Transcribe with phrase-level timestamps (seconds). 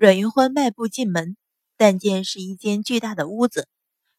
[0.00, 1.36] 阮云欢迈步进门，
[1.76, 3.68] 但见是一间巨大的屋子，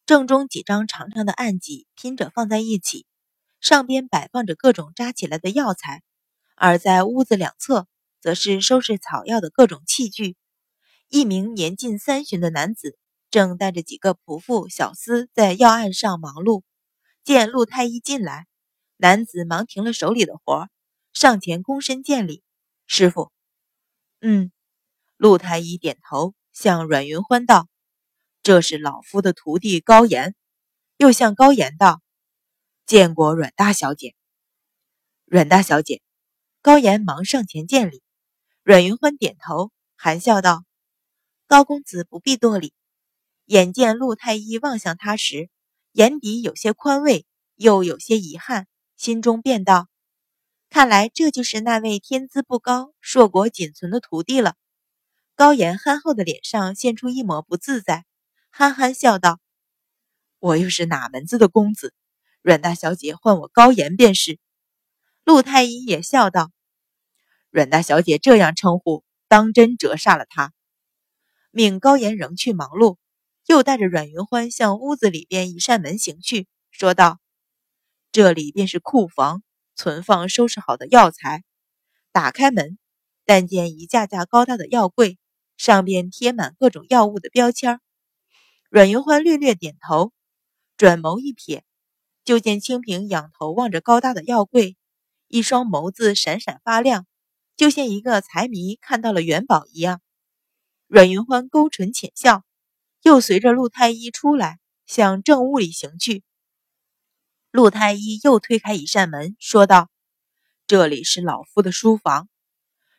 [0.05, 3.07] 正中几张长长的案几拼着放在一起，
[3.61, 6.03] 上边摆放着各种扎起来的药材，
[6.55, 7.87] 而在屋子两侧，
[8.19, 10.35] 则是收拾草药的各种器具。
[11.09, 12.95] 一名年近三旬的男子
[13.31, 16.61] 正带着几个仆妇、小厮在药案上忙碌。
[17.23, 18.45] 见陆太医进来，
[18.97, 20.67] 男子忙停了手里的活，
[21.11, 22.43] 上前躬身见礼
[22.85, 23.31] ：“师傅。
[24.21, 24.51] ”“嗯。”
[25.21, 27.67] 陆太医点头，向阮云欢道
[28.41, 30.33] ：“这是老夫的徒弟高岩。”
[30.97, 32.01] 又向高岩道
[32.87, 34.15] ：“见过阮大小姐。”
[35.25, 36.01] 阮大小姐，
[36.63, 38.01] 高岩忙上前见礼。
[38.63, 40.63] 阮云欢点头，含笑道
[41.45, 42.73] ：“高公子不必多礼。”
[43.45, 45.51] 眼见陆太医望向他时，
[45.91, 48.65] 眼底有些宽慰，又有些遗憾，
[48.97, 49.87] 心中便道
[50.71, 54.55] ：“看来这就是那位天资不高、硕果仅存的徒弟了。”
[55.41, 58.05] 高岩憨厚的脸上现出一抹不自在，
[58.51, 59.39] 憨憨笑道
[60.37, 61.95] ：“我又是哪门子的公子？
[62.43, 64.37] 阮大小姐唤我高岩便是。”
[65.25, 66.51] 陆太医也笑道
[67.49, 70.53] ：“阮大小姐这样称呼，当真折煞了他。”
[71.49, 72.97] 命高岩仍去忙碌，
[73.47, 77.17] 又带着阮云欢向屋子里边一扇门行去，说道
[78.13, 79.41] ：“这里便是库房，
[79.75, 81.43] 存放收拾好的药材。”
[82.13, 82.77] 打开门，
[83.25, 85.17] 但见一架架高大的药柜。
[85.61, 87.81] 上边贴满各种药物的标签
[88.71, 90.11] 阮云欢略略点头，
[90.75, 91.61] 转眸一瞥，
[92.25, 94.75] 就见清平仰头望着高大的药柜，
[95.27, 97.05] 一双眸子闪闪发亮，
[97.55, 100.01] 就像一个财迷看到了元宝一样。
[100.87, 102.43] 阮云欢勾唇浅笑，
[103.03, 106.23] 又随着陆太医出来，向正屋里行去。
[107.51, 109.91] 陆太医又推开一扇门，说道
[110.65, 112.27] ：“这里是老夫的书房。”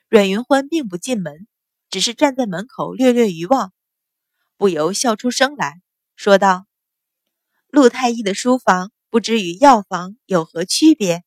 [0.08, 1.48] 阮云欢并不进门。
[1.92, 3.74] 只是站在门口略略一望，
[4.56, 5.82] 不由笑出声来
[6.16, 6.64] 说道
[7.68, 11.22] ：“陆太医的书房不知与药房有何区别？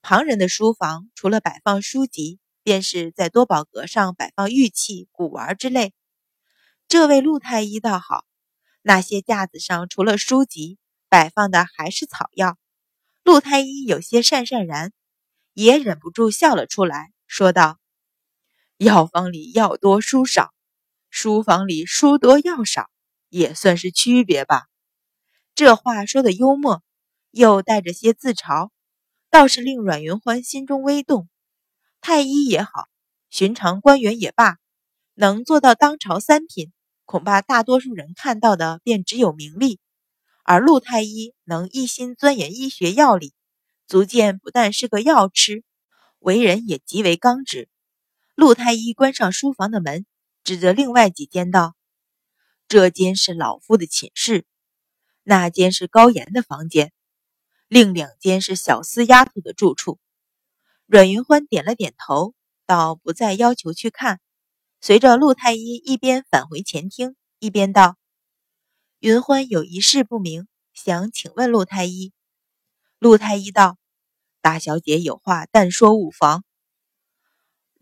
[0.00, 5.92] 旁人的书房除了摆放书籍，便是在多宝阁上摆放玉器、古玩之类。
[6.86, 8.24] 这位陆太医倒好，
[8.82, 10.78] 那些架子上除了书籍，
[11.08, 12.56] 摆放的还是草药。”
[13.24, 14.92] 陆太医有些讪讪然，
[15.54, 17.81] 也忍不住笑了出来，说道。
[18.82, 20.52] 药房里药多书少，
[21.08, 22.90] 书房里书多药少，
[23.28, 24.64] 也算是区别吧。
[25.54, 26.82] 这话说的幽默，
[27.30, 28.70] 又带着些自嘲，
[29.30, 31.28] 倒是令阮云欢心中微动。
[32.00, 32.88] 太医也好，
[33.30, 34.56] 寻常官员也罢，
[35.14, 36.72] 能做到当朝三品，
[37.04, 39.78] 恐怕大多数人看到的便只有名利。
[40.42, 43.32] 而陆太医能一心钻研医学药理，
[43.86, 45.62] 足见不但是个药痴，
[46.18, 47.68] 为人也极为刚直。
[48.34, 50.06] 陆太医关上书房的门，
[50.42, 51.74] 指着另外几间道
[52.66, 54.46] ：“这间是老夫的寝室，
[55.22, 56.92] 那间是高岩的房间，
[57.68, 59.98] 另两间是小厮丫头的住处。”
[60.86, 62.34] 阮云欢点了点头，
[62.66, 64.18] 倒不再要求去看。
[64.80, 67.96] 随着陆太医一边返回前厅，一边道
[68.98, 72.14] ：“云欢有一事不明，想请问陆太医。”
[72.98, 73.76] 陆太医道
[74.40, 76.44] ：“大小姐有话，但说无妨。”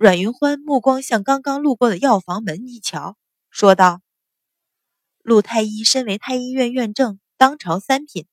[0.03, 3.19] 阮云欢目光向刚刚路过的药房门一瞧，
[3.51, 4.01] 说道
[5.21, 8.27] ：“陆太医身为太医院院正，当朝三品，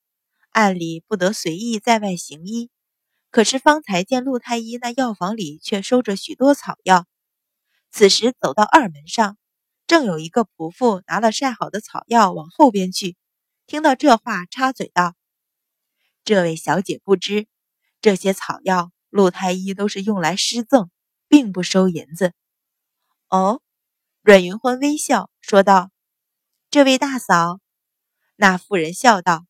[0.51, 2.69] 按理不得随意在外行医。
[3.31, 7.05] 可是方才见陆太医那药房里却收着许多草药。
[7.91, 9.37] 此时走到二门上，
[9.87, 13.17] 正有一个仆妇拿了晒好的草药往后边去。
[13.65, 15.15] 听到这话，插嘴道
[16.23, 17.45] ：‘这位小姐不知，
[17.99, 20.89] 这些草药陆太医都是用来施赠。’”
[21.27, 22.33] 并不收银子。
[23.29, 23.61] 哦，
[24.21, 25.91] 阮云欢微笑说道
[26.71, 27.59] ：“这位大嫂。”
[28.35, 29.45] 那妇人笑道：“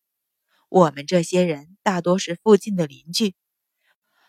[0.69, 3.35] 我们这些人大多是附近的邻居。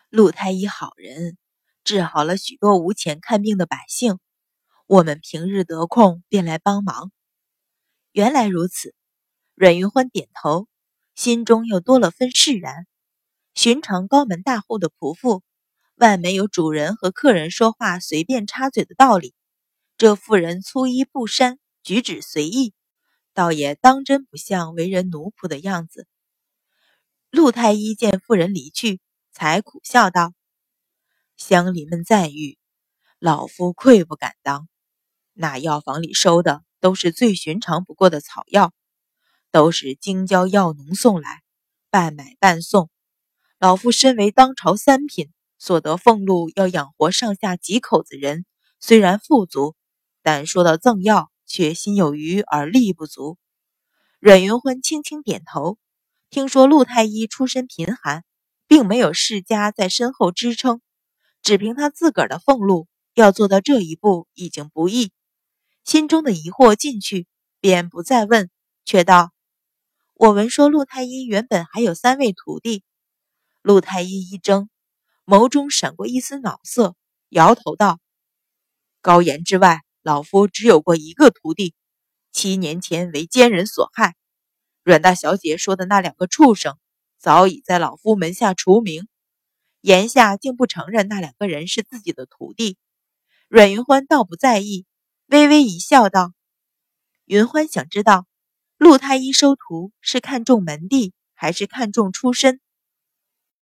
[0.09, 1.37] 陆太医好人，
[1.83, 4.19] 治好了许多无钱看病的百姓。
[4.85, 7.11] 我们平日得空便来帮忙。”
[8.11, 8.95] 原来如此，
[9.55, 10.67] 阮云欢点头，
[11.15, 12.87] 心中又多了分释然。
[13.53, 15.43] 寻常高门大户的仆妇。
[15.99, 19.35] 万没有主人和客人说话随便插嘴的道理。
[19.97, 22.73] 这妇人粗衣布衫，举止随意，
[23.33, 26.07] 倒也当真不像为人奴仆的样子。
[27.29, 29.01] 陆太医见妇人离去，
[29.33, 30.31] 才苦笑道
[31.35, 32.57] ：“乡邻们赞誉，
[33.19, 34.69] 老夫愧不敢当。
[35.33, 38.71] 那药房里收的都是最寻常不过的草药，
[39.51, 41.41] 都是京郊药农送来，
[41.89, 42.89] 半买半送。
[43.59, 45.29] 老夫身为当朝三品。”
[45.59, 48.45] 所得俸禄要养活上下几口子人，
[48.79, 49.75] 虽然富足，
[50.23, 53.37] 但说到赠药，却心有余而力不足。
[54.19, 55.77] 阮云欢轻轻点头。
[56.31, 58.23] 听说陆太医出身贫寒，
[58.67, 60.79] 并没有世家在身后支撑，
[61.41, 65.11] 只凭他自个儿的俸禄，要做到这一步已经不易。
[65.83, 67.25] 心中的疑惑进去，
[67.59, 68.51] 便不再问，
[68.85, 69.31] 却道
[70.13, 72.83] ：“我闻说陆太医原本还有三位徒弟。”
[73.63, 74.69] 陆太医一怔，
[75.29, 76.95] 眸中闪过一丝恼色，
[77.29, 77.99] 摇头道
[78.99, 81.75] ：“高言之外，老夫只有过一个徒弟，
[82.31, 84.15] 七年前为奸人所害。”
[84.81, 86.79] 阮大小姐说的那两个畜生，
[87.19, 89.07] 早已在老夫门下除名。
[89.81, 92.79] 言下竟不承认那两个人是自己的徒弟。
[93.49, 94.87] 阮云欢倒不在意，
[95.27, 96.33] 微微一笑，道
[97.25, 98.25] ：“云欢想知道，
[98.77, 102.59] 陆太医收徒是看重门第，还是看重出身？”